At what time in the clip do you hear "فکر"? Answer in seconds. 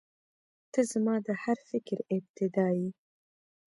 1.69-1.97